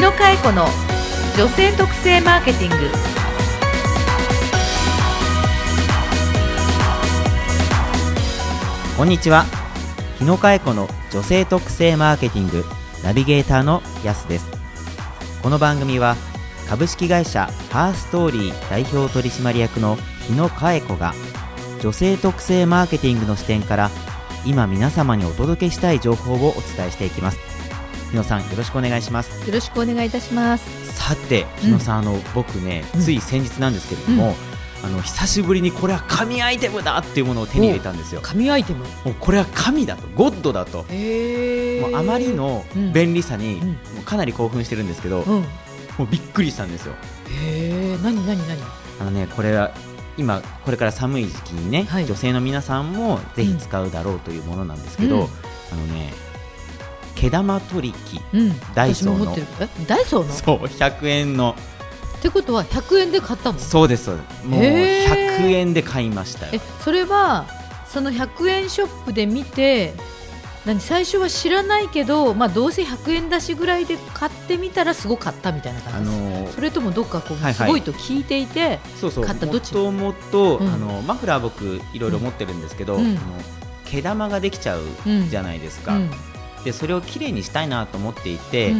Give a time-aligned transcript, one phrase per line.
[0.00, 0.66] 野佳恵子の
[1.36, 2.76] 女性特性マーケティング。
[8.96, 9.44] こんにちは。
[10.18, 12.64] 日野佳恵子の女性特性マーケティング
[13.04, 14.46] ナビゲーターのやすです。
[15.42, 16.16] この番組は
[16.66, 21.12] 株式会社ハーストーリー代表取締役の日野佳恵子が
[21.82, 23.90] 女性特性マーケティングの視点から
[24.46, 27.49] 今皆様にお届けしたい情報をお伝えしていきます。
[28.10, 29.46] 日野さんよろしくお願いします。
[29.46, 30.94] よろしくお願いいたします。
[30.94, 33.00] さて日野さん、あの僕ね、うん。
[33.00, 34.34] つい先日なんですけれども、
[34.82, 38.20] あの久しぶりにこれは神アイテムだっていうものを手に入れたんですよ。
[38.22, 38.84] 神アイテム？
[39.04, 40.84] もうこれは神だとゴッドだと。
[40.88, 43.68] へもうあまりの便利さに、うん。
[43.68, 45.40] もうかなり興奮してるんですけど、うん。
[45.42, 45.44] も
[46.00, 46.94] うびっくりしたんですよ。
[47.28, 48.58] へえ何何何？
[49.00, 49.70] あのねこれは
[50.18, 52.06] 今これから寒い時期にね、はい。
[52.06, 55.22] 女性の皆さんもぜひ使うだろうというものなんですけど、うん。
[55.22, 55.26] あ
[55.76, 56.12] のね
[57.20, 58.52] 毛玉取り機うん。
[58.74, 59.36] ダイソーの。
[59.86, 60.32] ダイソーの？
[60.32, 61.54] そう100円の。
[62.18, 63.58] ってことは100円で買ったの？
[63.58, 64.46] そうですそうです。
[64.46, 65.36] もうへー。
[65.38, 66.52] 100円で買いましたよ。
[66.54, 67.46] えそれは
[67.88, 69.94] その100円ショップで見て
[70.64, 79.24] 何最初は知らないけど、まあ、どうせ100円だしぐらいで買ってみたらすごかったみたいなあ感じです、のーそれともどっかこう、すごいと聞いていて、そうそう。
[79.24, 79.74] 買ったどっち？
[79.74, 80.68] もともと、うん。
[80.68, 83.06] あのマフラー僕いろいろ持ってるんですけど、うん。
[83.06, 83.18] あの
[83.86, 84.82] 毛玉ができちゃう
[85.28, 86.10] じゃないですか、うん
[86.64, 88.74] でそれをきれいにしたいなと思っていて、う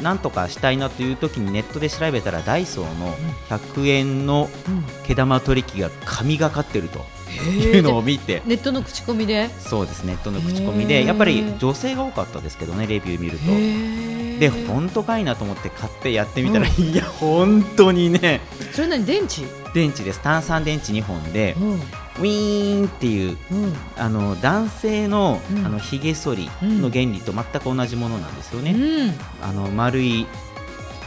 [0.00, 0.02] ん。
[0.02, 3.12] なんとかしたいなという時にネットで調べたらダイソーの
[3.48, 4.84] 100円のうん。
[5.04, 8.42] 毛玉取り機が神がかってるとへいうのを見て。
[8.46, 9.48] ネットの口コミで？
[9.58, 11.04] そうですネットの口コミで。
[11.04, 13.44] やっぱり女性が多かったですけどねレビュー見ると。
[13.48, 18.40] へで本当かいなと思って買ってやってみたら、いや本当にね。
[18.72, 19.04] それ何？
[19.04, 19.42] 電池？
[19.74, 20.20] 電池です。
[20.20, 21.56] 炭酸電池2本で。
[21.58, 21.80] うん
[22.18, 23.72] ウィーンっていううん。
[23.96, 25.66] あの男性の,、うん。
[25.66, 28.72] あのひげ剃りの原理と全く同じものなんですよね。
[28.72, 29.12] うん。
[29.42, 30.26] あの丸い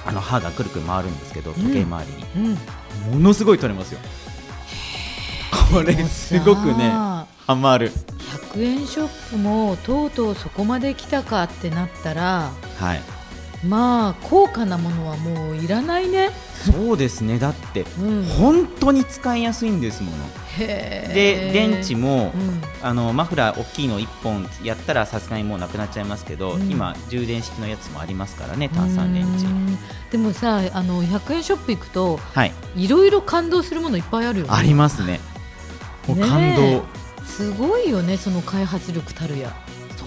[0.05, 2.05] あの刃がくるくる回るんですけど時計回
[2.35, 2.55] りに、
[3.07, 3.13] うん。
[3.13, 3.99] ものすごい取れますよ。
[5.71, 7.91] これすごくねハマる。
[8.53, 13.01] 100円ショップもとうとうそこまで来たかってなったらはい
[13.65, 16.31] まあ高価なものはもういらないね、
[16.65, 17.37] そうですね。
[17.39, 20.17] だってうん、本当に使いやすいんですもの。
[20.57, 22.61] へでー電池も、うん。
[22.81, 26.71] あのマフラー大きいの1本やったらさすがにもうなくなっちゃいますけど、うん。
[26.71, 29.77] 今充電式のやつもありますからね炭酸電池うん
[30.11, 32.53] でもさあの100円ショップ行くとはい。
[32.75, 34.51] いろいろ感動するものいっぱいあるよね。
[34.53, 35.19] ありますね。
[36.07, 36.83] もう感動、
[37.25, 39.53] すごいよねその開発力たるや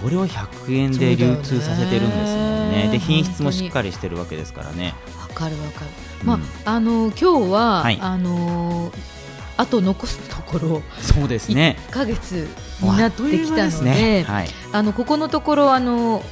[0.01, 2.87] それを100円で流通させてるんですもんね。
[2.87, 4.93] ねで品質もしっかりしてるわけですからね。
[5.19, 5.87] わかるわかる、
[6.21, 6.27] うん。
[6.27, 7.99] まああの今日は、はい。
[8.01, 8.91] あの
[9.57, 11.77] あと残すところそうですね。
[11.89, 12.47] 1ヶ月
[12.81, 14.23] になってきたのでね。
[14.27, 16.23] はい、あのここのところあの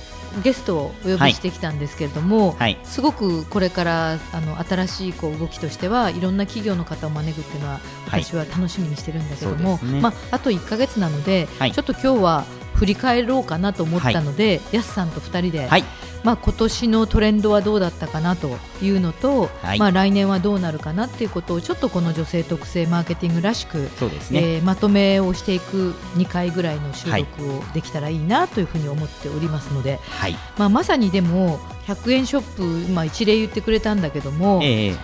[0.43, 2.77] ゲストをお呼びしてきたんですけれども、はい。
[2.83, 8.23] すごくこれからあの新しいこう動きとしてはいろんな企業の方を招くっていうのははい。
[8.23, 10.01] 私は楽しみにしてるんだけども、そうですね。
[10.01, 11.71] まあ、あと1ヶ月なので、はい。
[11.71, 12.45] ちょっと今日は
[12.83, 15.85] 振り返ろうかなと思ったので、やすさんと2人で、はい。
[16.25, 19.79] まあ、今年のトレンドはどうだったかなというのと、はい。
[19.79, 30.35] まあ、来年はどうなるかなっていうことをちょっとこの女性特性マーケティングらしくそうですね、えーまとめをしていく2回ぐらいの収録をできたらいいなというふうに思っておりますので、はい。
[30.57, 34.95] まあ、まさにでも100円ショップ、まあ、一例言ってくれたんだけども、ええ。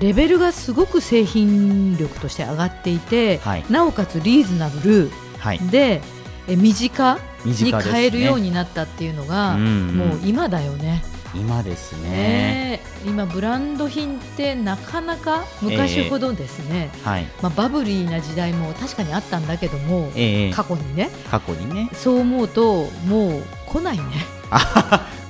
[0.00, 3.64] レベルがすごく製品力として上がっていて、はい。
[3.70, 5.10] なおかつリーズナブル。
[5.38, 5.58] はい。
[5.58, 6.02] で、
[6.48, 7.92] え身近に身近ですね。
[7.92, 9.96] 買えるようになったっていうのが、うんうん。
[9.96, 11.04] もう今だよね。
[11.34, 12.10] 今ですね。
[12.10, 17.26] ね今ブランド品ってなかなか昔ほどですね、はい。
[17.42, 20.52] まあ、バブリーな時代も確かにあったんだけども、ええ。
[20.52, 21.10] 過去にね。
[21.30, 21.90] 過去にね。
[21.92, 24.04] そう思うともう来ないね、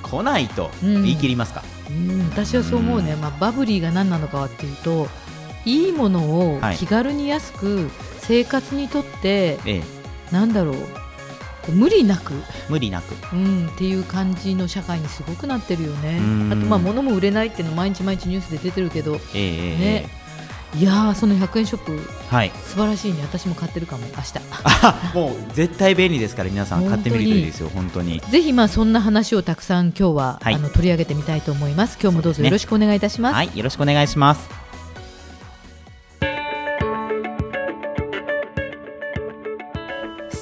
[0.02, 1.02] 来ないとうん。
[1.02, 5.08] 言い切りますか、うん、私はそう思うね、まあ、バブリーが何なのかはっていうと
[5.64, 6.76] いいものをはい。
[6.76, 7.90] 気軽に安く
[8.20, 9.82] 生活にとって、ええ。
[10.30, 10.76] なんだろう
[11.72, 12.34] 無理なく、
[12.68, 13.14] 無理なく。
[13.32, 16.18] うん、っていう感じの社会にすごくなってるよね。
[16.18, 16.52] うん。
[16.52, 19.14] あとまあ物も売れないっていうの毎日毎日ニュースで出てるけど。
[19.14, 20.18] ええええね。
[20.76, 21.98] いやーその100円ショップ
[22.28, 22.50] はい。
[22.64, 23.22] 素晴らしいね。
[23.22, 24.34] 私も買ってるかも明日。
[24.82, 28.20] あもう絶対便利ですから皆さん買ってみるといいですよ本当に。
[28.20, 30.54] ぜひまあそんな話をたくさん今日は、はい。
[30.54, 31.98] あの取り上げてみたいと思います。
[32.00, 33.34] 今日もどうぞよろしくお願いいたします。
[33.34, 34.67] はいよろしくお願いします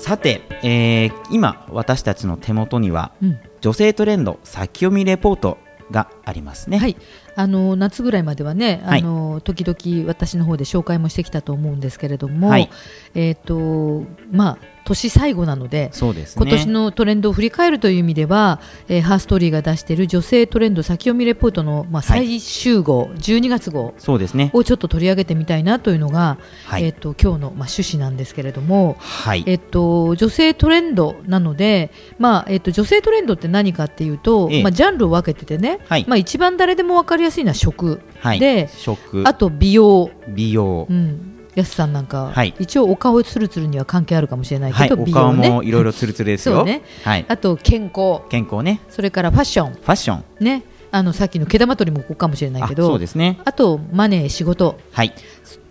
[0.07, 3.41] さて、えー今私たちの手元にはうん。
[3.61, 5.59] 女性トレンド先読みレポート
[5.91, 6.79] がありますね。
[6.79, 6.97] はい、
[7.35, 9.01] あの夏ぐらいまではね、はい。
[9.01, 12.71] あの時々私の方で紹介もしてきたと思うんですけれども、はい。
[13.17, 15.91] えっ、とまあ年最後なので。
[15.93, 16.43] そうですね。
[16.43, 22.27] 今年のトレンドを振り返るという意味では、えーハーストーリーが出している女性トレンド先読みレポートの、まあ、はい。
[22.27, 24.51] 最終号、12月号そうですね。
[24.53, 26.85] をちょっと取り上げてみたいなというのが、はい。
[26.85, 29.45] えっと今日の、まあ、趣旨なんですけれども、はい。
[29.47, 34.63] えっと、女性トレンドなので、まあえっと、女性トレンドって何かっていうと、ええ。
[34.63, 36.05] まあ、ジャンルを分けててね、はい。
[36.09, 38.41] まあ、一番誰でも分かりやすいのは食、はい。
[38.41, 39.23] で食。
[39.27, 40.87] あと美容、美容。
[40.89, 42.55] うん、やすさんなんか、はい。
[42.61, 44.89] 一応お顔ツルツルには関係あるかもしれないはい。
[44.89, 46.63] けど、美お顔容ねもいろいろツルツルですよ。
[46.67, 46.83] ね。
[47.03, 47.25] はい。
[47.29, 48.21] あと健康。
[48.29, 48.81] 健康ね。
[48.91, 50.25] それからファッション、ファッション。
[50.45, 50.63] ね、
[50.93, 53.39] あのさっきの毛玉取りもここかもしれないあけどそうですね。
[53.45, 54.79] あとマネー仕事。
[54.93, 55.13] はい。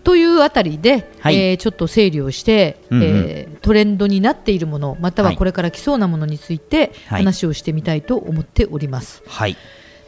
[0.03, 1.35] というあたりで、はい。
[1.35, 3.07] えーちょっと整理をして、うんうん。
[3.07, 5.37] えートレンドになっているものまたははい。
[5.37, 7.19] これから来そうなものについてはい。
[7.23, 9.23] 話をしてみたいと思っております。
[9.27, 9.55] はい。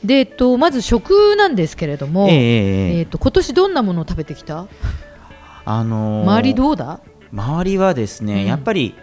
[0.06, 3.00] で、えっと、まず食なんですけれども、ええええ。
[3.00, 4.68] えっと今年どんなものを食べてきた？
[5.70, 7.02] あのー周りどうだ？
[7.34, 8.46] 周りはですね、うん。
[8.46, 8.96] やっぱり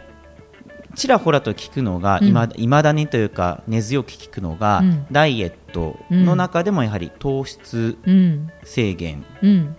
[0.94, 2.28] ちらほらと聞くのが、うん。
[2.28, 5.06] いまいまだにというか根強く聞くのが、うん。
[5.12, 8.50] ダイエットの中でもやはり糖質うん。
[8.62, 9.76] 制限うん、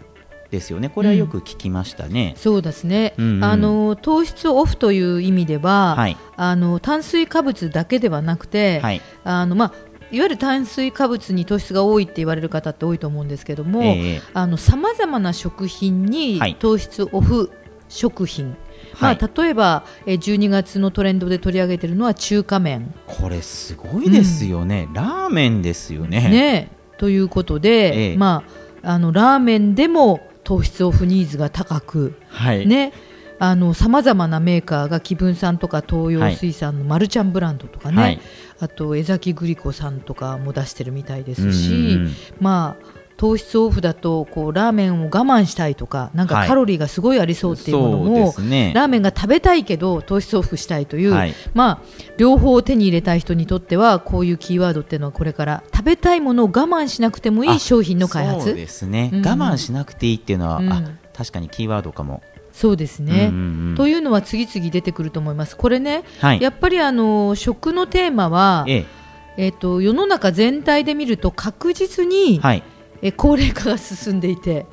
[0.52, 2.34] ですよね、これはよく聞きましたね。
[2.38, 3.44] そうですね、うんうん。
[3.44, 6.18] あの糖質オフという意味では、はい。
[6.38, 9.02] あの炭水化物だけではなくて、はい。
[9.24, 9.74] あのまあ、
[10.12, 14.58] いわゆる炭水化物に糖質が多いって言われる方って多いと思うんですけども、ええ。
[14.58, 16.56] さまざまな食品にはい。
[16.56, 17.52] 糖質オフ
[17.90, 18.56] 食品、
[18.94, 19.18] はい。
[19.20, 26.30] まあ、例えばえー12月のトレンドで取り上げているのは中華麺、これすごいですよね、ラーメンですよね。
[26.30, 28.18] ね、ということで、ええ。
[28.18, 28.44] ま
[28.84, 32.94] あ、あのラーメンでも糖質オフニーズが高く、はい、ね、
[33.40, 38.20] さまざまなメーカーが紀文さんとか東洋水産のマルちゃんブランドとかね、はい。
[38.60, 42.00] あと江崎グリコさんとかも出してるみたいですうんし、
[42.40, 46.48] まあ糖質オフだとこうラーメンを我慢したいとかなんかはい。
[46.48, 48.74] カロリーがすごいありそうっていうものも、すね。
[48.76, 51.34] ラーメンが食べたいけど糖質オフしたいという、はい。
[51.54, 51.80] まあ、
[52.18, 60.84] 両方を手に入れたい人にとってはこういうキーワードっていうのはこれから食べたいものを我慢しなくてもいいあ商品の開発そうですね、うんうん我慢しなくていいっていうのは、うんあ
[61.14, 62.22] 確かにキーワードかも。
[62.56, 63.76] そうですね、うんうんうん。
[63.76, 65.58] というのは次々出てくると思います。
[65.58, 66.42] これね、はい。
[66.42, 68.86] やっぱりあの食のテーマは、え
[69.36, 69.50] え。
[69.50, 72.64] っと世の中全体で見ると確実に、えはい
[73.02, 74.66] え高齢化が進んでいて、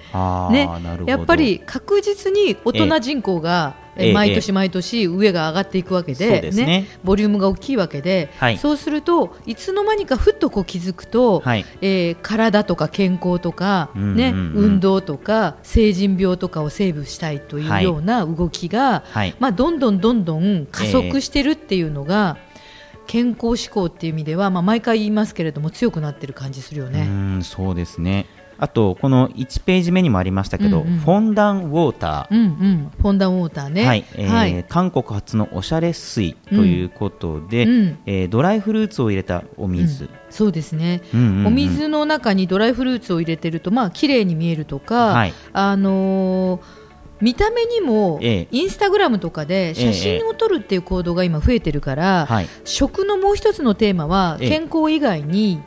[0.50, 0.68] ね。
[1.06, 6.86] やっぱり確実に大人人口が、えええ毎年毎年上が上がっていくわけで,、そうですね。
[7.04, 8.56] ボリュームが大きいわけで、はい。
[8.56, 11.66] そうするといつの間にかふっとこう気づくと、はい。
[11.82, 14.16] えー体とか健康とか、うんうんうん。
[14.16, 19.34] ね運動とか成人病とかをセーブしたいというような動きが、はい。
[19.38, 22.38] まあ、どんどんどんどん加速してるっていうのが、
[23.06, 27.00] 健康志向っていう意味では、まあ、毎回言いますけれども強くなってる感じするようね。
[27.02, 28.26] ーんそうですね。
[28.58, 30.98] あとこの1ページ目にもありましたけど、うんうん。
[30.98, 33.84] フォンダンウォーター、うんうん、フォンダンウォーターね。
[33.84, 34.04] はい。
[34.14, 34.64] えーはい。
[34.68, 37.98] 韓国発のおしゃれ水ということで、うん。
[38.06, 41.46] えードライフルーツを入れたお水、そうですね、うんうんうん。
[41.48, 45.34] お水の中にドライフルーツを入れてるとまあ綺麗に見えるとか、はい。
[45.52, 46.81] あのー
[47.22, 48.48] 見た目にも、ええ。
[48.50, 52.48] インスタグラムとかで写真を撮るっていう行動が今増えてるから、はい。
[52.64, 54.48] 食のもう一つのテーマはええ。
[54.48, 55.62] 健康以外に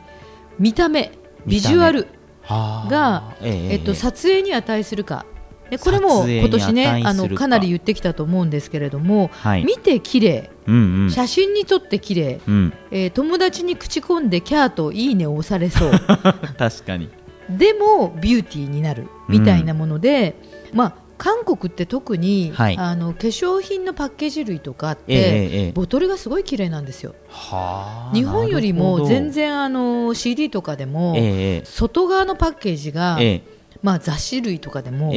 [0.58, 1.12] 見た目
[1.46, 2.08] ビジュアル
[2.42, 5.24] はあが、えええっと、撮影に値するか。
[5.70, 7.48] でこれも今年ねあのか。
[7.48, 9.64] なり言ってきたと思うんですけれども、はい。
[9.64, 10.50] 見て綺麗。
[10.66, 11.10] うんうん。
[11.10, 15.90] 写真に撮って綺麗、うん、えー友達に口コんでキャーといいねを押されそう。
[16.58, 17.08] 確かに。
[17.48, 20.36] でもビューティーになるみたいなもので、
[20.74, 22.76] まあ韓国って特に、はい。
[22.76, 27.14] あの化粧品のパッケージ類とかって、ええええボトルがすごい綺麗なんですよ。
[27.28, 33.56] はあ日本よりも全然あの CD とかでも、ええ外側のパッケージが、ええ。
[33.82, 35.12] まあ、雑誌類とかでも、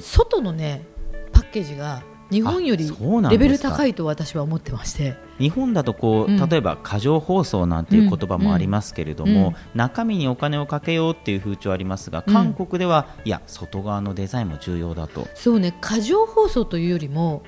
[0.00, 0.84] 外のね
[1.32, 2.90] パッケージが日本より
[3.30, 5.16] レベル高いと私は思ってまして。
[5.38, 6.48] 日本だとこう、うん。
[6.48, 9.54] 例えば過剰包装なんていう言葉もありますけれども、うん。
[9.74, 12.32] 中身にお金をかけようっていう風潮ありますがうん。
[12.32, 15.26] 韓国では、いや外側のデザインも重要だと。
[15.34, 17.42] そうね過剰包装というよりも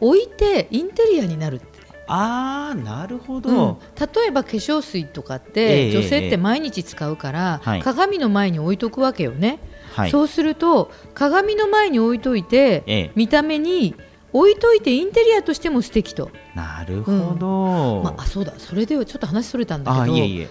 [0.00, 1.78] 置いてインテリアになるって。
[2.10, 3.76] あーなるほど、うん。
[3.98, 7.82] 例えば化粧水とかっえて、え女性ってええ毎日使うから、はい。
[7.82, 9.58] 鏡の前に置いとくわけよね、
[9.92, 10.10] はい。
[10.10, 13.10] そうすると鏡の前に置いといて、ええ。
[13.14, 13.94] 見た目に
[14.32, 18.52] 置いといてインテリアとしても素敵と、なるほど、まあ、あそうだ。
[18.58, 20.04] それではちょっと話それたんだけど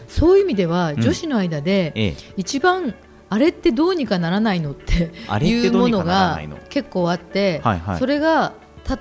[0.08, 1.02] そういう意味ではん。
[1.02, 2.16] 女子の間で、ええ。
[2.38, 2.96] 一番
[3.30, 5.12] あれってどうにかならないのって
[5.46, 8.00] いうものが結構あって、はいはい。
[8.00, 8.54] それが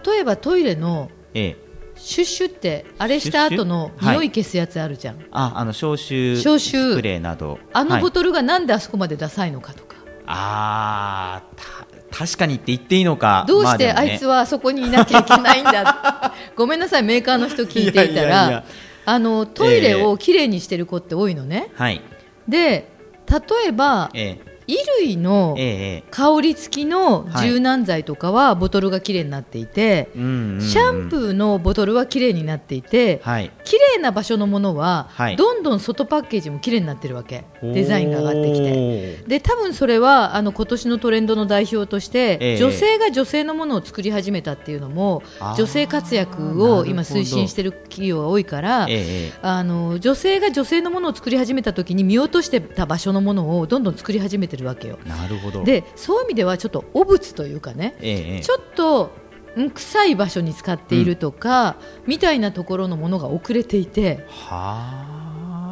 [0.06, 1.66] 例えばトイレのええ。
[1.99, 6.92] シュッシュってあれした後の匂い消すやつあるじゃん、ああの消臭消臭。
[6.92, 7.59] スプレーなど。
[7.73, 11.75] あのはいボトルがなんであそこまでダサいのかとか、あーた
[12.10, 13.44] 確かにって言っていいのか。
[13.48, 16.34] どうしてあいつはあそこにいなきゃいけないんだ。
[16.56, 18.64] ごめんなさいメーカーの人聞いていたら
[19.04, 22.00] あのトイレをきれいにしてる子って多いのね、はい。
[22.48, 22.88] で
[23.28, 35.37] 例えばえ衣類のええええ香り付きの柔軟剤とかはボトルがきれいになっていて、シャンプーのボトルはきれいになっていて、はい綺麗な場所のものは、はい。
[35.37, 37.44] どんどん外パッケージも綺麗になってるわけ。
[37.62, 38.64] デザインが上がってきて。
[38.64, 42.56] てで多分それはあの今年のトレンドの代表として、ええ。
[42.56, 45.23] 女性が女性のものを作り始めたっていうのも
[45.58, 49.32] 女性活躍を今推進している企業が多いから、ええええ。
[49.42, 54.99] あの女性が女性のものを作り始めた時に見落としてた場所のものをどんどん作り始めてるわけよ。
[55.04, 55.64] なるほど。
[55.64, 58.40] でそういう意味ではちょっと汚物というかねええええ。
[58.42, 59.25] ちょっとん
[59.75, 65.14] 臭い場所に使っているとか、みたいなところのものが遅れていては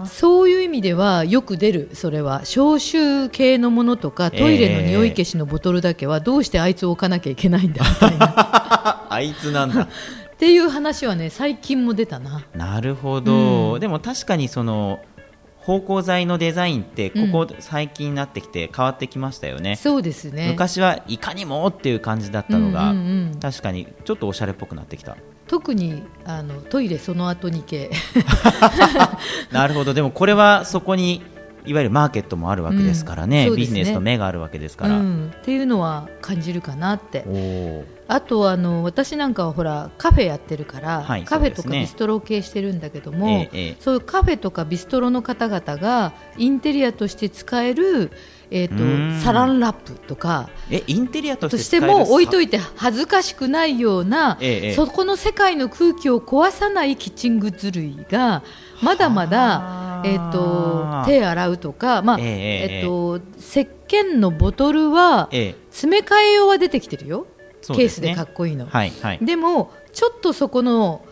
[0.04, 0.06] あ。
[0.06, 2.44] そういう意味ではよく出るそれは。
[2.44, 9.06] 消臭系のものとかトイレの匂い消しのボトルだけはどうしてあいつを置かなきゃいけないんだみたいな。
[9.10, 9.82] あいつなんだ。
[10.34, 12.44] っていう話はね最近も出たな。
[12.54, 13.80] なるほど、うん。
[13.80, 15.00] でも確かにその
[15.64, 20.49] 芳香剤のデザインってここ最近になってきて変わってきましたよね、そうですね。
[20.50, 23.40] 昔はいかにもっていう感じだったのが、うんうんうん。
[23.40, 25.16] 確かにちょっとおしゃれっぽくなってきた。
[25.47, 27.90] 特にあのトイレその後に系。
[29.52, 29.94] なるほど。
[29.94, 31.23] でもこれはそこに
[31.66, 33.56] いわゆるマーケットもあるわけですからね,、うんね。
[33.56, 37.25] ビジネスの目があるわけですから、うん、っていうのは感じるかなって。
[38.06, 43.76] あとあの私なんかはほらカフェやってるから、はいカフェとかビストロを経営してるんだけども、ええええ。
[43.80, 48.11] そういうカフェとかビストロの方々がインテリアとして使える、
[48.50, 54.75] えー、とサランラップとかえインテリアとしとしても置いといいて恥ずかしくないような、ええええ。
[54.75, 58.42] そこの世界の空気を壊さないキッチングッズ類が
[58.84, 65.54] まだまだは、あえー、と手洗うとか、まあえええええー、と石鹸のボトルはええ。
[65.70, 67.26] 詰め替え用は出てきてるよ、
[67.62, 68.66] ケースでかっこいいの。
[68.66, 69.18] はいはい。
[69.24, 71.04] でもちょっとそこの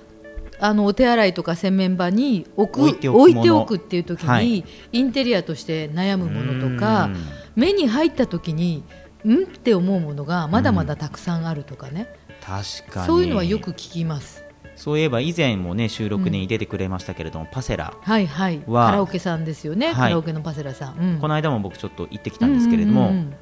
[0.60, 4.64] あのお手洗いとか洗面場に置く置いておくっていう時に、はい。
[4.92, 7.16] インテリアとして悩むものとかうん。
[7.56, 8.84] 目に入った時に
[9.26, 12.08] んって思うものがまだまだたくさんあるとかね、
[12.40, 13.06] 確かに。
[13.06, 14.44] そういうのはよく聞きます。
[14.76, 18.62] そういえば以前もね収録に出てくれましたけれども、パセラはいはい。
[18.66, 19.94] はカラオケさんですよね、はい。
[19.94, 20.98] カラオケのパセラさん。
[20.98, 21.18] うん。
[21.18, 23.34] この間も僕ちょっと行ってきたんですけれども、うんうんうん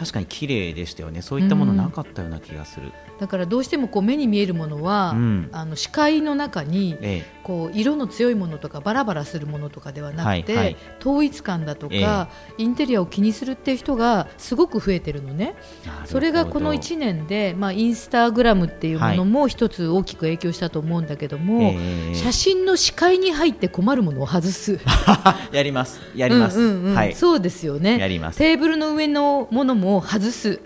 [0.00, 1.20] 確かに綺麗でしたよね。
[1.20, 5.48] そういったものなかったような気がする、だからどうしてもこう目に見えるものは、うん。
[5.52, 10.76] あの視界の中にえこう色の強いものとかバラバラするものとかではなくて、はいはい。
[11.00, 15.54] 統一感だとえか、インテリアを気にするっていう人がすごく増えてるのね。
[16.06, 22.14] それがこの1年で、まあ、インスタグラムっていうものも一つ大きく影響したと思うんだけども、ええ。
[22.14, 24.78] 写真の視界に入って困るものを外す。
[25.52, 26.00] やります。
[26.16, 26.94] やります、うんうんうん。
[26.94, 27.14] はい。
[27.14, 27.98] そうですよね。
[27.98, 28.38] やります。
[28.38, 30.60] テーブルの上のものも外す。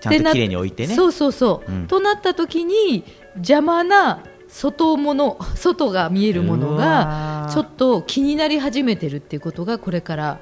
[0.00, 0.94] ちゃんと綺麗に置いてね。
[0.94, 1.86] そうそうそう、うん。
[1.86, 3.04] となった時に
[3.36, 10.38] 邪魔な外もの外が見えるものうがちょっと気になり始めてるっていうことがこれから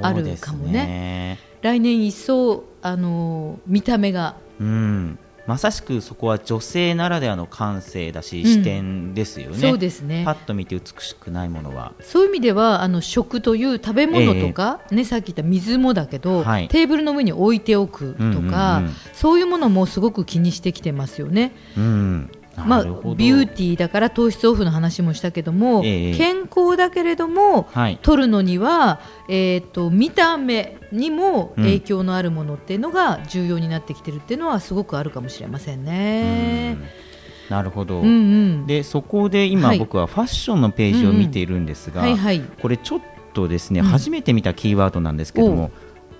[0.00, 8.46] あるかも来年一層あのー見た目がうんまさしくそこは女性ならではの感性だし、うん。
[8.46, 9.58] 視点ですよね。
[9.58, 10.22] そうですね。
[10.24, 11.92] パッと見て美しくないものは。
[12.00, 16.68] そういう意味ではあの食という食べ物とか、ね、さっき言った水もだけど、はい。
[16.68, 18.94] テーブルの上に置いておくとか、うんうんうん。
[19.12, 21.52] そういうものもすごく気にしてきてますよね。
[21.76, 27.98] うんまあ、ビューティーだから糖質オフの話もしたけども、ええ健康だけれども、はい。
[28.02, 36.76] 取るのには、えー、と見た目にも影響のあるものっていうのが重要になってきてるっていうのはすごくあるかもしれませんね。
[37.50, 38.10] なるほど、うんう
[38.62, 38.66] ん。
[38.66, 39.78] でそこで今、はい。
[39.78, 42.04] 僕はファッションのページを見ているんですが、
[42.62, 43.00] これちょっ
[43.32, 43.86] とですね、うん。
[43.86, 45.70] 初めて見たキーワードなんですけどおも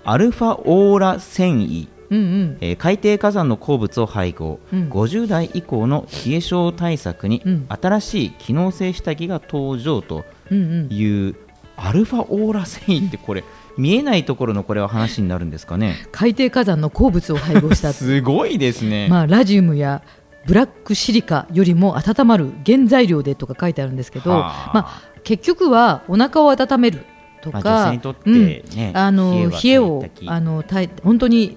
[0.04, 2.58] アルファオーラ繊維、うんうん。
[2.60, 4.88] えー海底火山の鉱物を配合、うん。
[4.90, 7.66] 50代以降の冷え性対策にうん。
[7.68, 11.34] 新しい機能性下着が登場という、
[11.76, 13.42] アルファオーラ繊維ってこれ
[13.76, 15.96] 見えないところのこれは話になるんですかね？
[16.12, 17.92] 海底火山の鉱物を配合した。
[17.94, 20.02] すごいですね、まあ、ラジウムや
[20.46, 24.70] ブラックシリカよりも温まる原材料でとか書いてあるんですけど、はあ。
[24.74, 27.00] まあ、結局はお腹を温める
[27.42, 30.64] とか、まあ女性にとってねうんあの冷えをあの
[31.02, 31.56] 本当に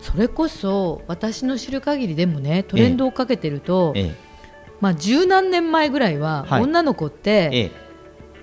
[0.00, 4.14] それこそ私の知る限りでもねトレンドをかけてると、え
[4.80, 6.62] まあ、十何年前ぐらいは、はい。
[6.62, 7.70] 女の子っえて、え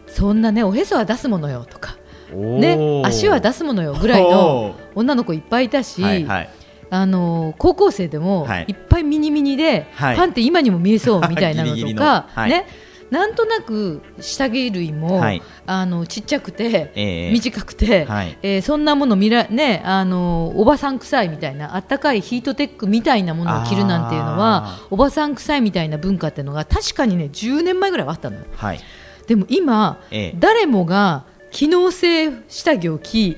[0.08, 1.98] そんなねおへそは出すものよとか、
[2.32, 6.50] ねー、足は出すものよぐらいの女の子いっぱいいたし、はいはい。
[6.92, 8.66] あの高校生でもはい。
[8.68, 10.18] いっぱい見ミニミニで、はい。
[10.18, 12.02] パンって今にも見えそうみたいなの ギリギリの。
[12.02, 12.50] とか、はい。
[12.50, 12.68] ね
[13.15, 15.41] なんとなく下着類も、はい。
[15.65, 17.31] あのちっちゃくて、ええ。
[17.31, 18.38] 短くて、はい。
[18.41, 28.43] えーそんなもの見ら、ね、あのおばさん臭いみたいなあったかいヒートテックみたいなものを着るなんていうのはあおばさん臭いみたいな文化っていうのが確かにね10年前ぐらいはあったのよ。
[28.53, 28.79] はい。
[29.27, 30.36] でも今、ええ。
[30.38, 33.38] 誰もが機能性下着を着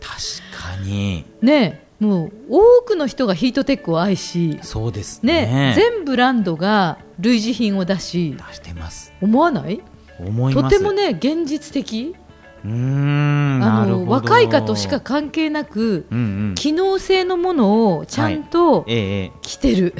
[0.00, 1.26] 確かに。
[1.42, 5.46] ねもう多くの人がヒートテックを愛しそうですね。
[5.46, 9.82] ね全ブランドが類似品を出し出してます思わない？
[10.18, 10.70] 思います。
[10.70, 12.14] とてもね現実的。
[12.62, 16.22] うーんなあの若いかとしか関係なくうんう
[16.52, 16.54] ん。
[16.56, 19.32] 機能性のものをちゃんとええええ。
[19.40, 19.94] 着てる、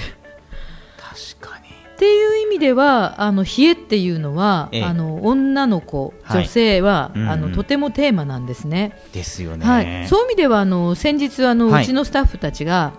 [1.41, 1.69] 確かに。
[1.69, 4.85] っていう意味ではあの冷えっていうのは、ええ。
[4.85, 6.43] あの女の子、はい。
[6.43, 7.29] 女性は、うんうん。
[7.31, 9.01] あのとてもテーマなんですね。
[9.15, 11.85] ですよね、はい、そういう意味ではあの先日あの、はい。
[11.85, 12.93] うちのスタッフたちが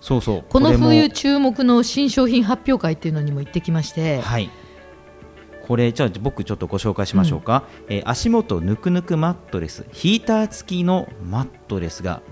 [0.00, 0.44] そうそう。
[0.48, 4.50] この冬注目の新商品発表会っていうのにも行ってきまして、はい
[5.66, 12.22] これじゃあ僕ちょっとご紹介しましょうか、えー足元ぬくぬくマットレスヒーター付きのマットレスが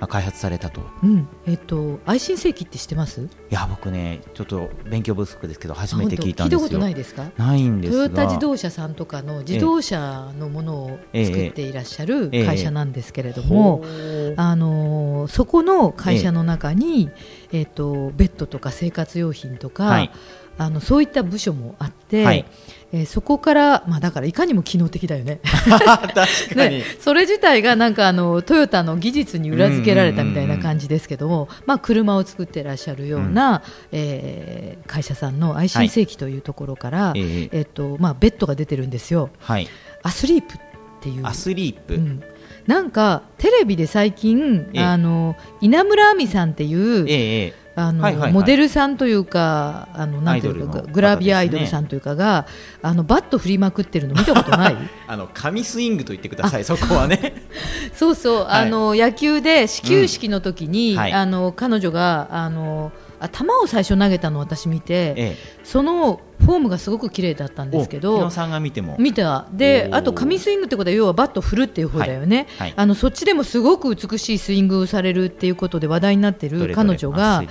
[0.00, 0.80] まあ開発されたと。
[1.04, 1.28] うん。
[1.46, 3.22] えっと愛心世紀って知ってます？
[3.22, 7.30] いや僕ねちょっと勉強不足ですけど初めて聞いたんあ本当聞いたことですよないですか？
[7.36, 8.10] ないんですが。
[8.10, 12.46] トヨタ自動車さんとかの自動車のものを作っていらっしゃるええ。
[12.46, 14.34] 会社なんですけれども、ほう。
[14.36, 17.10] あのーそこの会社の中に、
[17.52, 20.10] えっとベッドとか生活用品とか、はい
[20.56, 22.44] あのそういった部署もあって、はい。
[22.92, 25.40] えーそこから、まあ、だからいかにも機能的だよね。
[25.66, 26.14] 確
[26.54, 39.30] かに、ねそれ自体がなんかあのトヨタの技術に裏付けられたみたいな感じですけども、まあ、車を作ってらっしゃるような、えー会社さんの愛心世紀というところから、えとまあ、ベッドが出てるんですよ。
[39.40, 39.68] はい。
[40.02, 40.58] アスリープっ
[41.00, 41.26] ていう。
[41.26, 42.22] アスリープ、うん、
[42.66, 44.82] なんかテレビで最近、ええ。
[44.82, 48.32] あの稲村亜美さんっていう、ええええあのはいはいはい。
[48.32, 50.92] モデルさんというかあのなんていうかね。
[50.92, 52.46] グラビアアイドルさんというかが、
[52.82, 54.76] あのバット振りまくってるの見たことない？
[55.06, 56.64] あの神スイングと言ってください。
[56.64, 57.46] そこはね。
[57.94, 58.62] そうそう、はい。
[58.62, 60.98] あの野球で始球式の時に、うん。
[60.98, 61.12] はい。
[61.12, 62.92] あの彼女があの
[63.24, 65.36] あ球を最初投げたのを私見て、ええ。
[65.64, 68.96] そのフォームがすごく綺麗だったんですけどさんが見ても。
[68.98, 69.46] 見た。
[69.52, 72.74] であと神スイングってことは要はバット振るっていう方だよね、はいはい。
[72.76, 77.42] あのそっちでもすごく美しいスイングをされるっていうことで話題になってる彼女が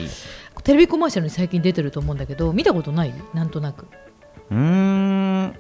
[0.64, 3.14] テレビコマーシャルに最近出てると思うんだけど見たことない？
[3.34, 3.88] なんとなく、
[4.52, 5.56] うーん。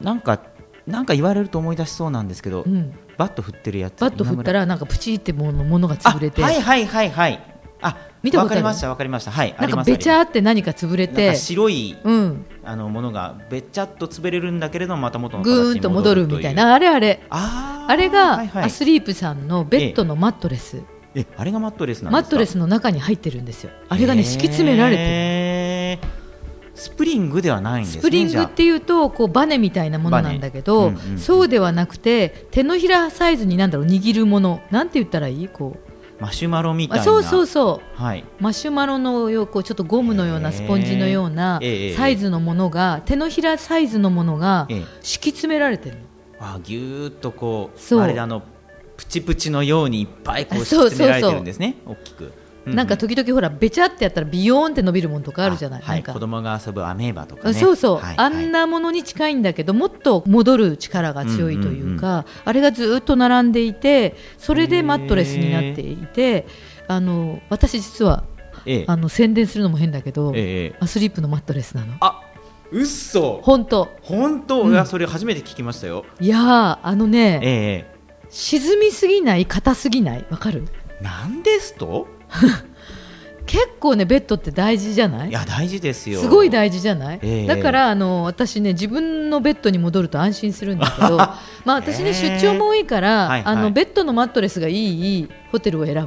[0.00, 0.40] なんか
[0.86, 4.00] なんか言われると思い出しそうなんですけど、うん、バット振ってるやつ。
[4.00, 7.38] バット振ったらなんかプチってものものが潰れて、あはいはいはいはい
[7.82, 8.56] あ見たことある？
[8.56, 9.30] わかりましたわかりました。
[9.30, 11.30] はいなんかべちゃって何か潰れて。
[11.30, 16.74] か白いうん、あのものがべちゃっと潰れるんだけれどもまた元の形ぐにーんと戻るみたいな。
[16.74, 17.22] あれあれ。
[17.30, 18.64] あーあれがはいはい。
[18.64, 20.82] アスリープさんのベッドのマットレス、
[21.14, 23.70] えあれがマットレスマットレスの中に入ってるんですよ。
[23.88, 26.08] あれがね敷き詰められてる。
[26.72, 31.18] スプリングではないんですねスプリングっていうとこうバネみたいなものなんだけど、うんうん。
[31.18, 34.62] そうではなくて手のひらサイズになんだろう握るもの。
[34.70, 35.48] なんて言ったらいい？
[35.48, 35.89] こう
[36.20, 37.02] マシュマロみたいな。
[37.02, 38.02] あそうそうそう。
[38.02, 38.24] はい。
[38.38, 41.60] マシュマロのようこうちょっとゴムのようなスポンジのような
[41.96, 44.84] サイズのものが手のひらサイズのものがええ。
[45.02, 45.96] 敷き詰められてる
[46.38, 48.42] あぎゅーっとこうあれであの
[48.96, 52.32] プチプチのようにいっぱいこう敷き詰められてるんですね大きく、う
[52.66, 55.82] なんか時々ほらべちゃってやったらビヨーンって伸びるものとかあるじゃない。
[55.82, 57.54] あはい、子供が遊ぶアメーバとかね。
[57.54, 66.46] そうそう、はいあんなものに近いんだけどもっと戻る力が強いというか、あれがずっと並んでいてそれでマットレスになっていて
[66.86, 68.24] あの私実は
[68.66, 68.84] ええ。
[68.86, 71.94] あの宣伝するのも変だけど、ええアスリープのマットレスなの。
[72.00, 72.22] あ
[72.70, 73.88] うっそ本当。
[74.02, 74.72] 本当、うん。
[74.72, 76.04] いやそれ初めて聞きましたよ。
[76.20, 78.00] いやーあのね、ええ。
[78.28, 79.46] 沈みすぎない？
[79.46, 80.26] 硬すぎない？
[80.30, 80.66] わかる？
[81.00, 82.06] なんですと？
[83.46, 85.30] 結構ねベッドって大事じゃない？
[85.30, 86.20] いや大事ですよ。
[86.20, 87.46] すごい大事じゃない、ええ。
[87.46, 91.16] だからあの私ね自分のベッドに戻ると安心するんだけど
[91.64, 92.38] まあ私ね、ええ。
[92.38, 93.42] 出張も多いから、はいはい。
[93.44, 94.74] あのベッドのマットレスがい
[95.18, 96.00] いホテルを選ぶ。
[96.00, 96.04] あ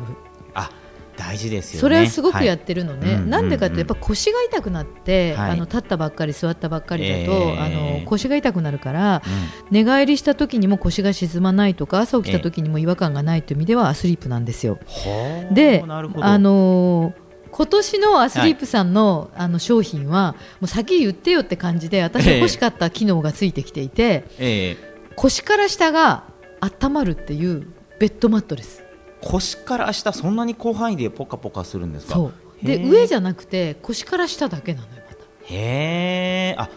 [1.17, 1.82] 大事ですよね。
[1.82, 5.52] それはすごくやっはいてるのね、うんなんでかってうんやっぱ腰が痛くなって、はい。
[5.52, 9.32] あの立ったばっかり座ったばっかりだと、ええあの腰が痛くなるからうん。
[9.71, 14.80] 寝返りした時にも腰が沈まないとか朝起きた時にも違和感がないという意味ではアスリープなんですよ。
[14.86, 15.54] ほう。
[15.54, 17.23] であのー
[17.56, 24.78] 今年のアスリープさんの,、あの商品はもう先言ってよって感じで私が欲しかった機能がついてきていて、ええ。
[25.15, 26.23] 腰から下が
[26.62, 27.67] 温まるっていう
[27.99, 28.83] ベッドマットレス
[29.25, 32.13] 腰から下そんなに広範囲でポカポカするんですか？
[32.15, 32.33] そう。
[32.65, 35.23] で上じゃなくて腰から下だけなのよまた。
[35.53, 36.69] へえあ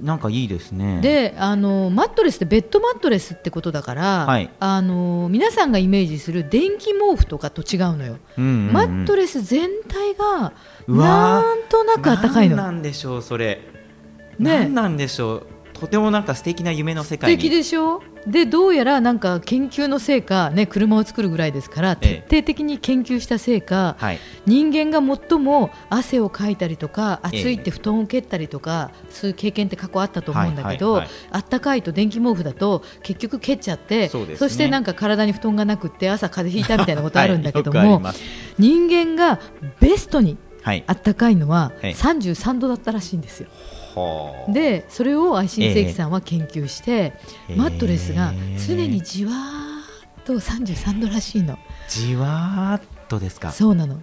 [0.00, 1.00] なんかいいですね。
[1.00, 4.48] であのマットレスってベッドマットレスってことだから、はい。
[4.60, 10.52] あの皆さんがイメージする電気毛布とかと違うのよ、うんうんうんマットレス全体が
[10.86, 12.56] なんとなく暖かいの。
[12.56, 13.60] 何なんでしょうそれ、
[14.38, 14.58] ね。
[14.68, 15.46] 何なんでしょう。
[15.72, 17.36] とてもなんか素敵な夢の世素界に。
[17.36, 18.02] 敵でしょ？
[18.30, 22.10] でどうやらなんか研究のせいか、ね、車を作るぐらいですから徹え。
[22.10, 24.18] え底的に研究したせいか、はい。
[24.46, 27.40] 人間が最も汗をかいたりとかええ。
[27.40, 31.10] 暑いって布団を蹴ったりとか、そういう経験って過去あったと思うんだけど、はいはい。
[31.32, 34.36] あったかいと電気毛布だと結局蹴っちゃってそね。
[34.36, 38.14] してなんか体に布団がなくって朝風邪ひいたみたいなことあるんだけども、 はい
[38.58, 39.40] 人間が
[39.80, 40.84] ベストにはい。
[40.86, 41.92] あったかいのはええ。
[41.92, 43.48] 33度だったらしいんですよ。
[43.48, 43.77] はあ
[44.48, 47.12] でそれを愛新世紀さんは研究して、え
[47.50, 47.56] え。
[47.56, 48.32] マットレスが
[48.66, 51.58] 常にじわーっと33度らしいの。
[51.88, 53.52] じわーっとですか？
[53.52, 54.00] そうなの。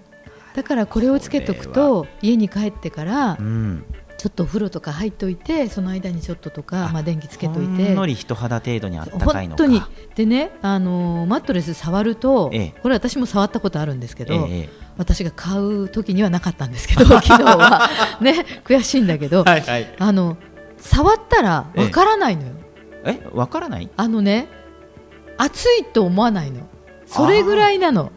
[0.56, 3.86] だからこれをつけとくと家に帰ってからうん。
[4.18, 7.92] ちょっとお風呂とか入っといてその間にちょっととかあまあ、電気つけとほいて。
[7.92, 9.64] んのり人肌程度にあったかいのか。
[9.66, 9.82] 本当に。
[10.16, 12.80] でね、あのーマットレス触ると、ええ。
[12.82, 17.90] これ私も触ったことあるんですけど、ええ私が買う時にはなかったんですけど 昨日は。
[18.22, 19.96] ね悔しいんだけど、はいはい。
[20.00, 20.38] あの
[20.78, 22.50] 触ったらわからないのよ、
[23.06, 23.90] えわからない？
[23.98, 24.48] あのね
[25.38, 26.62] 熱いと思わないの。
[27.06, 28.12] それぐらいなの。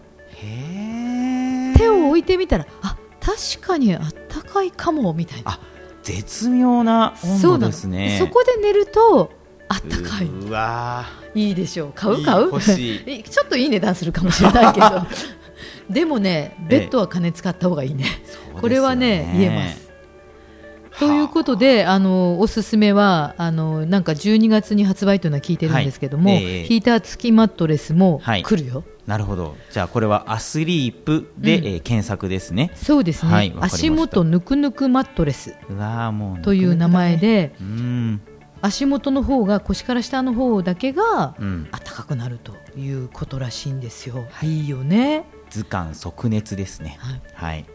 [1.77, 5.53] 手を置いてみたらあ確かにあったかいかもみたいな。
[5.53, 5.61] あ
[6.03, 8.17] 絶妙な温度ですね。
[8.19, 9.31] そこで寝ると
[9.69, 10.27] あったかい。
[10.27, 11.93] うわいいでしょう。
[11.95, 12.21] 買いう？
[12.23, 14.87] い買う ちょっといい値段するかもしれないけど
[15.91, 18.05] でもねベッドは金使った方がいいね、
[18.61, 19.89] これはね言えます。
[20.99, 21.99] ということであ。
[21.99, 26.65] のおすすめはあのなんか12月に発売というのは聞いてるんですけども、はいええ。
[26.65, 28.43] ヒーター付きマットレスもはい。
[28.43, 29.57] 来るよ、なるほど。
[29.71, 31.65] じゃあこれはアスリープで、うん。
[31.67, 32.71] えー検索ですね。
[32.75, 35.55] そうですね、はい足元ぬくぬくマットレス。
[35.69, 38.21] うわーもうという名前でうん。
[38.61, 41.69] 足元の方が腰から下の方だけがうん。
[41.71, 46.99] 暖かくなるということらしいんですよ、い、いよね、図鑑即熱ですね。
[47.01, 47.21] はい。
[47.35, 47.67] はい。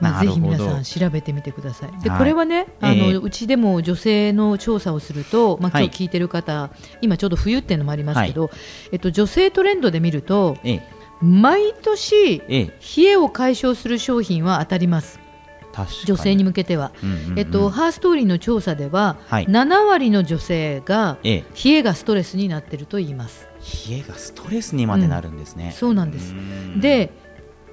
[0.00, 2.02] まあ、ぜひ皆さん調べてみてください。
[2.02, 2.18] で、はい。
[2.18, 5.84] これはね、あの、ええうちでも女性の調査をすると、まあ、はい。
[5.84, 8.50] 今日聞いてる方、今ちょうど冬っていうのもありますけど、
[8.92, 10.82] えっと、女性トレンドで見ると、ええ。
[11.22, 12.78] 毎年、ええ。
[12.96, 15.20] 冷えを解消する商品は当たります。
[16.04, 16.92] 女性に向けては。
[17.02, 19.46] うんうんうんえっと、ハーストーリーの調査では、はい。
[19.46, 21.44] 7割の女性がええ。
[21.64, 23.48] 冷えがストレスになっていると言います。
[23.88, 26.34] 冷えがストレスにまでなるんですね、そうなんです。
[26.34, 26.80] うん。
[26.80, 27.10] で、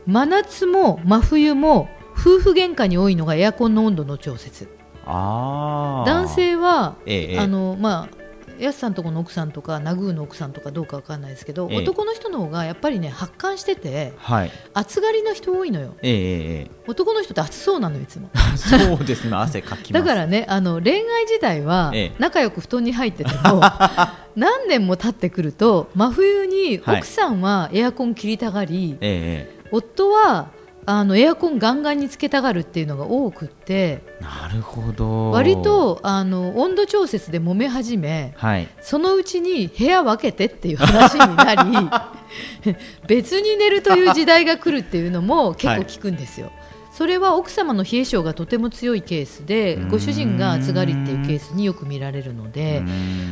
[0.05, 4.69] 真夏も真冬も夫婦喧嘩に多いのがエアコンの温度の調節。
[5.05, 7.39] 男性は、ええええ。
[7.39, 8.20] あのまあ
[8.63, 11.77] やすさんとこの奥さんとかナグーの奥さんとかどうかわかんないですけど、ええ。
[11.79, 14.51] 男の人の方がやっぱりね発汗しててはい。
[14.73, 15.95] 暑がりの人多いのよ。
[16.01, 18.29] ええええ男の人って暑そうなのいつも。
[18.35, 19.35] ええそうですね。
[19.35, 22.11] 汗かきだからねあの恋愛時代はええ。
[22.19, 23.61] 仲良く布団に入ってても
[24.35, 29.61] 何年も経ってくると真冬にはい奥さんはエアコン切りたがり、えええ。
[29.71, 30.49] 夫は
[30.85, 42.75] あのエアコンガンガンにつけたがるっていうのが多くってえなるほど割とあの温度調節で揉め始めはいそのうちに部屋分けてっていう話になり
[43.07, 46.51] 別に寝るという時代が来るっていうのも結構聞くんですよ。
[46.91, 52.83] それは奥様の冷え性がとても強いケースでご主人が暑がりっていうケースによく見られるので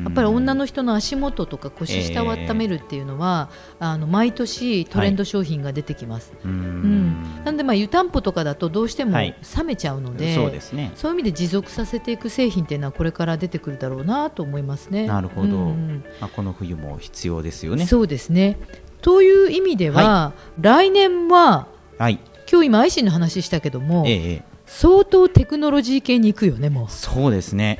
[0.03, 6.33] やっぱり女の人の足元とか腰下を温めるっていうのは、あの毎年トレンド商品が出てきます。
[6.43, 6.53] うーん。
[6.53, 7.43] うん。
[7.45, 9.35] なんでまあ湯たんぽとかだとどうしてもはい。
[9.57, 10.91] 冷めちゃうので、そうですね。
[10.95, 15.07] そういう意味で持続させていく製品っていうのはこれから出てくるだろうなと思いますね。
[15.07, 16.03] なるほど、うんうん。
[16.19, 17.85] まあ、この冬も必要ですよね。
[17.85, 18.57] そうですね。
[19.01, 21.67] という意味では、来年は
[21.97, 22.19] はい
[22.51, 26.87] 今日今アイシンの話したけども、ええええ相当テクノロジー系に行くよねもう。
[26.89, 27.79] そうですね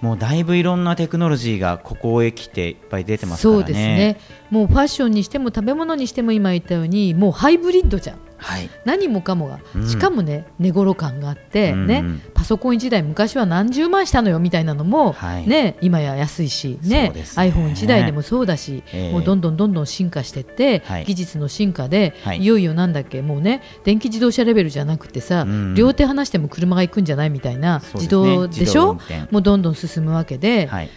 [0.00, 4.20] もうだいぶいろんなテクノロジーがここへ来ていっぱい出てますからねそうですね。
[4.50, 8.18] もうファッションにしても食べ物にしても今言ったようにもうハイブリッドじゃん。
[8.42, 8.68] はい。
[8.84, 9.88] 何もかもが、うん。
[9.88, 15.48] しかもね寝頃感があって、うんねパソコン1台昔は何十万したのよみたいなのも、はい。
[15.48, 17.12] ね今や安いし、ねね。
[17.14, 19.12] iPhone1 台でもそうだし、ええ。
[19.12, 21.04] もうどんどんどんどん進化していって、はい。
[21.04, 22.40] 技術の進化で、はい。
[22.40, 25.74] い、よいよなんだっけもうね電気自動車レベルじゃなくてさ、うん。
[25.74, 28.92] 両手離しても車が行くんじゃないみたいな、自動でしょ？
[28.94, 29.26] 転。
[29.30, 30.90] もうどんどん進むわけで、はい。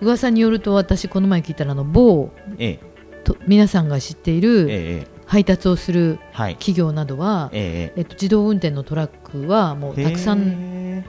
[0.00, 2.80] 噂によると私この前聞いたらあの某ええ。
[3.24, 11.04] と皆さんが知っているえええ配達をする企業などは、えええっと、自動運転のトラックはもうたくさんん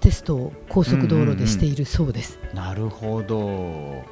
[0.00, 2.38] テストを高速道路でしているそうです。
[2.52, 4.04] なるほど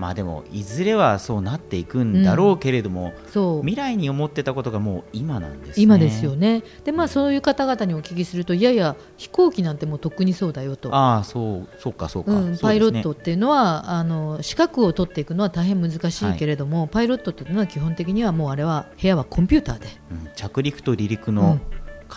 [0.00, 3.60] まあでもいずれはそうなっていくんだろうけれども、そう。
[3.60, 5.82] 未来に思ってたことがもう今なんですね。
[5.82, 6.62] 今ですよね。
[6.84, 10.94] でまあそういう方々にお聞きするといやいや飛行機なんてもうとっくにそうだよと。
[10.94, 19.88] ああそうそうかそうか、うん、パイロットっていうのはあの資格を取っていくのは大変難しいけれども、パイロットっていうのは基本的にはもうあれは部屋はコンピューターで。
[20.10, 21.58] うん着陸と離陸の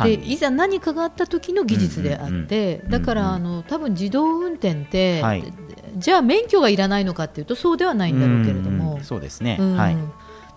[0.04, 5.54] でいざ何かがあった時の技術であって、だから、あの多分自動運転って、はい。
[5.96, 8.96] じゃあ免許がいらないのかっていうとそうではないんだろうけれどうんも。
[8.96, 9.78] うん、そうですね、うん。
[9.78, 9.98] はい。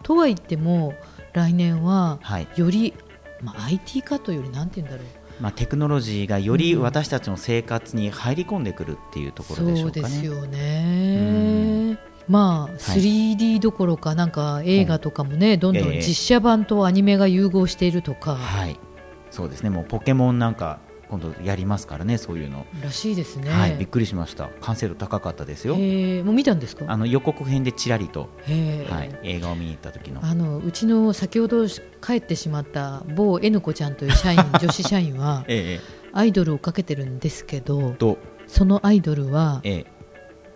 [0.02, 0.94] とは言っても
[1.32, 2.48] 来年ははい。
[2.56, 2.94] より、
[3.42, 5.06] まあ、IT 化というよりなんて言うんだろう。
[5.42, 10.08] まあ、テクノロジーがよりうん私たちの生活に入り込んでくるっていうところでしそうょうかね。
[10.08, 11.98] ですよね。
[12.28, 16.00] まあ 3D どころかなんか映画とかもね、どんどんええ。
[16.00, 18.78] 実写版とアニメが融合しているとか、はい、
[19.36, 19.70] そうですね。
[19.70, 22.66] もうポケモンなんか今度やりますからね、そういうの。
[22.82, 23.50] らしいですね。
[23.50, 24.48] はい、びっくりしました。
[24.60, 25.74] 完成度高かったですよ。
[25.76, 26.86] えーもう見たんですか？
[26.88, 28.30] あの予告編でちらりと、
[28.90, 30.24] はい、映画を見に行った時の。
[30.24, 39.86] あのうちの先ほど帰ってしまった某 N 子ちゃんという社員女子社員は ええアイドルをかけてるんですけどと、そのアイドルはええ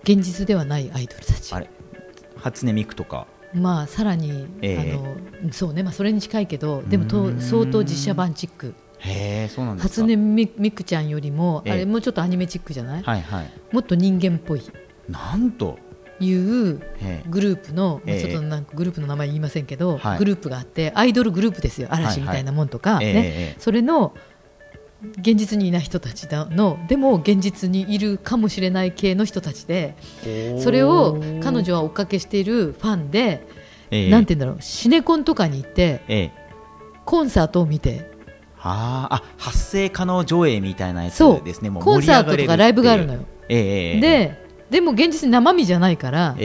[0.05, 1.69] 現実ではないアイドルたちあれ、
[2.37, 3.27] 初音ミクとか。
[3.53, 4.93] まあさらに、ええ。
[5.43, 8.75] あのそうね、まあ、それに近いけどでもと相当実写版チック。
[8.99, 9.83] へえ、そうなんで。
[9.83, 11.73] 初音ミミクちゃんよりも、ええ。
[11.73, 13.51] あれもうちょっとアニメチックじゃない、はいはい。
[13.73, 14.63] もっと人間っぽい。
[15.09, 15.79] なんと、
[16.21, 17.29] いうええ。
[17.29, 18.21] グループの、まあええ。
[18.21, 20.19] ちょっとなんかグループの名前言いませんけど、はい。
[20.19, 23.07] グループがあってアイドルグループですよ嵐みたいなもんとか、ね。
[23.07, 23.57] ええええ。
[23.59, 24.15] それの
[25.19, 29.97] 現実にいない人たちのでも現実にいるかもしれない系の人たちで
[30.63, 33.47] それを彼女は追っかけしているファンで、
[33.91, 34.11] ええ。
[34.11, 36.33] なんて言うんだろうシネコンとかに行ってええ。
[37.05, 38.11] コンサートを見て。
[38.63, 41.71] あーあ発生可能上映みたいなやつですね。
[41.71, 43.27] もうコンサートとかライブがあるのよ、よ。
[43.49, 46.37] えででも現実に生身じゃないから、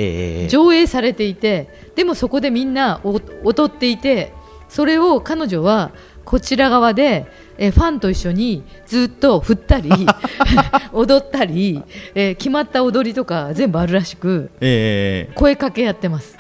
[0.48, 4.34] 上映されていてでもそこでみんなお踊っていて
[4.68, 5.92] それを彼女は
[6.26, 9.90] こちら側でえーファンと一緒にずっと振ったり
[10.92, 11.82] 踊ったり、
[12.16, 16.38] えー決まった踊りとか全部あるらしくええ声かけやってます。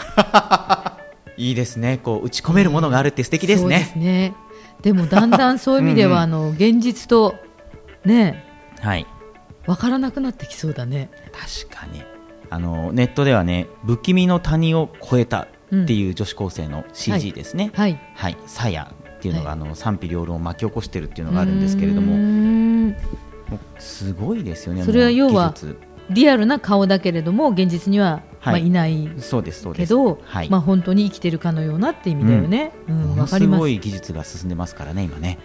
[1.37, 1.99] いいですね。
[2.01, 4.33] こう打ち込めるものがあるって素敵ですそうねですね。
[4.81, 6.37] でもだんだんそういう意味ではうんうん。
[6.37, 7.35] あの現実と
[8.03, 8.43] ね
[8.81, 9.05] はい。
[9.65, 11.09] 分からなくなってきそうだね。
[11.31, 12.03] 確かに。
[12.49, 15.47] あのネットではね不気味の谷を越えた
[15.83, 17.99] っていう女子高生の CG ですね、はい。
[18.13, 18.91] はい、さや
[19.29, 19.59] っていうのが、はい。
[19.59, 25.53] あの賛否両論を巻き起こしてるっていうのがあるんですけれどももうすごいですよねそれはもう要は
[26.09, 29.89] リアルな顔だけれども現実には、まあ、はいいないそうですそうです。
[29.89, 30.49] けど、はい。
[30.49, 32.73] まあ、本当に生きてるかのようなって意味だよね。
[32.87, 32.95] うん。
[33.15, 33.57] もわ、かります。
[33.57, 33.67] のすご。
[33.67, 35.39] い技術が進んでますからね今ね。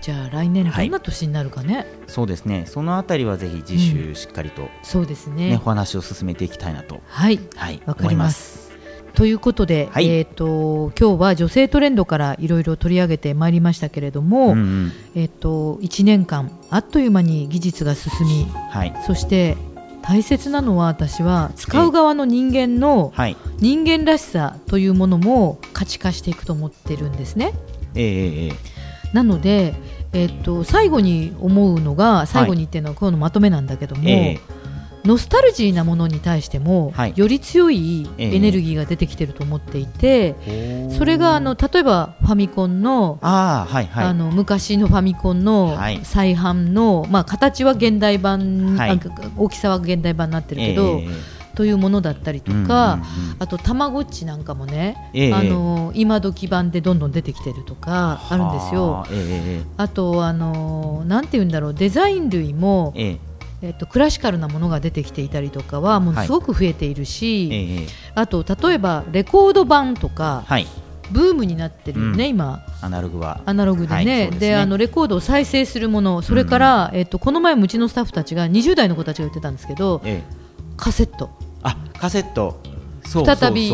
[0.00, 1.86] じゃあ来年はいどんな年になるかね。
[2.08, 2.64] そうですね。
[2.66, 5.50] そのあたりはぜひ次週しっかりと、そうですね。
[5.50, 7.38] ねお話を進めていきたいなと、はい。
[7.54, 8.71] はい、わかります。
[9.14, 10.08] ということで、はい。
[10.08, 14.92] えっ、と今日は女性トレンドからいろいろ取り上げてまいりましたけれども、うんうん。
[15.14, 18.94] えっ、と1年間あっという間に技術が進み、はい。
[19.06, 19.56] そして
[20.02, 23.36] 大切なのは私は使う側の人間のはい。
[23.58, 27.52] 人間らしさというものも価値化していくと思ってるんですね。
[27.94, 29.74] えええええなので、
[30.14, 34.61] えっと最後に思うのが最後にっていうのは今日のまとめなんだけども、ええ
[35.04, 37.12] ノスタルジーなものに対しても、はい。
[37.16, 38.36] より強いええ。
[38.36, 44.04] エネルギーが出てきてると思っていて、えそれがあの例えばファミコンの,、ああはいはい。
[44.06, 46.00] あの昔のファミコンのはい。
[46.04, 48.90] 再販の、まあ、形は現代版、はい。
[48.90, 48.98] あ
[49.36, 53.36] 大きさは現代版になってるけど、ええというものだったりとか、うんうんうん。
[53.38, 58.92] あとたまごっちなんかもね、ええあの今時版でどんどん出てきてるとかあるんですよ。
[58.92, 59.02] は。
[59.02, 59.62] あええ。
[59.76, 63.31] あとあのなんて言うんだろうデザイン類も、ええ
[63.62, 67.58] えっとクラシカルなものが出てきていたりとかはもうはいすごく増えているし、ええ。
[67.58, 70.66] ええあと例えばレコード版とかはい。
[71.10, 72.30] ブームになってるよね、うん。
[72.30, 72.64] 今。
[72.80, 73.42] アナログは。
[73.44, 74.54] アナログでね,、はいですね。
[74.56, 80.34] あのレコードを再生するものそれから、えっとこの前もうちのスタッフたちが20代の子たちが言ってたんですけどええ。
[80.76, 81.30] カセット。
[81.62, 82.60] あカセット。
[83.04, 83.70] そう再び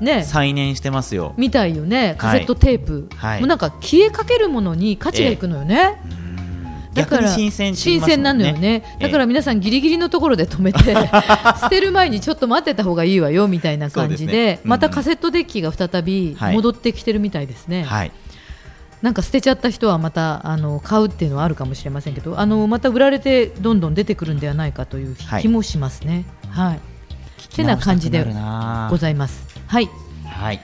[0.00, 0.24] ね。
[0.24, 1.34] 再燃してますよ。
[1.36, 2.16] みたいよね。
[2.18, 3.40] カセットテープ、はい。
[3.40, 6.00] もうなんか消えかけるものに価値がいくのよね、
[6.94, 8.82] だから新鮮って言い新鮮なのよね。
[9.00, 9.04] ええ。
[9.06, 10.94] だから皆さんギリギリのところで止めて
[11.60, 14.58] 捨てる前にちょっと待ってた方がいいわよみたいな感じでねうんうん。
[14.70, 16.54] またカセットデッキが再びはい。
[16.54, 18.12] 戻ってきてるみたいですね、はい。
[19.00, 26.24] なんか捨てちゃった人はまたあの買うっていうのはあるかもしれませんけどあのまた売られてどんどん出てくるんではないかというはい気もしますね。
[26.50, 26.80] はい、
[27.54, 28.24] てな感じで
[28.90, 29.46] ございます。
[29.66, 29.88] はい、
[30.24, 30.60] はい。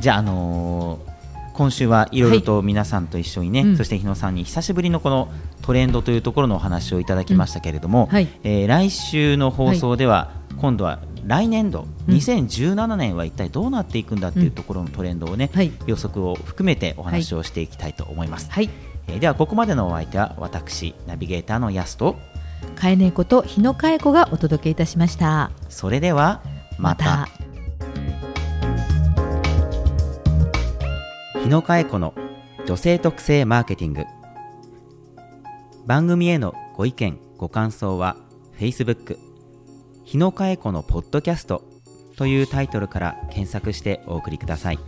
[0.00, 1.13] じゃああのー
[1.54, 3.76] 今週はいろいろと皆さんと一緒にね、うん。
[3.76, 8.28] そして日野さんに久しぶりのこのトレンドというところのお話をいただきましたけれども、はい。
[8.42, 12.14] えー来週の放送では、今度は来年度、うん。
[12.16, 15.72] 2017年は一体どうなっていくんだっていうところのトレンドをね、はい。
[15.86, 18.68] 予測を含めてお話をしていきたいと思います、はい。
[19.06, 22.16] えーではここまでのお相手は私ナビゲーターのヤスと
[22.74, 25.50] かえねえこと日野かえ子がお届けいたしました。
[25.68, 26.42] それでは
[26.78, 27.28] また
[31.44, 32.14] 日野佳恵子の
[32.64, 34.06] 女性特性マーケティング。
[35.84, 38.16] 番組へのご意見ご感想は
[38.58, 39.18] Facebook
[40.06, 41.62] 日野佳恵子のポッドキャスト
[42.16, 44.78] というタイトルから検索してお送りください。